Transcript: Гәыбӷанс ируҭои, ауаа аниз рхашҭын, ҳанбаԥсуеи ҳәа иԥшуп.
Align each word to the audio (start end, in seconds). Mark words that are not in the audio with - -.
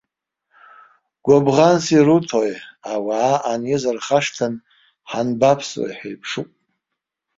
Гәыбӷанс 1.25 1.85
ируҭои, 1.97 2.53
ауаа 2.93 3.35
аниз 3.51 3.83
рхашҭын, 3.95 4.53
ҳанбаԥсуеи 5.09 5.93
ҳәа 5.97 6.09
иԥшуп. 6.13 6.49